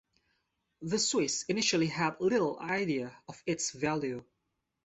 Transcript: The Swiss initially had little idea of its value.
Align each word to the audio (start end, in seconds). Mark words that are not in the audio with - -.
The 0.81 0.97
Swiss 0.97 1.43
initially 1.43 1.85
had 1.85 2.19
little 2.19 2.59
idea 2.59 3.15
of 3.27 3.39
its 3.45 3.69
value. 3.69 4.23